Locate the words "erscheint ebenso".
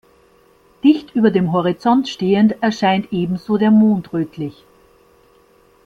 2.63-3.59